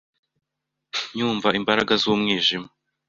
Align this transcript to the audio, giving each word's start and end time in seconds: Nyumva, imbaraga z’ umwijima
Nyumva, 1.17 1.47
imbaraga 1.59 1.93
z’ 2.01 2.03
umwijima 2.13 2.67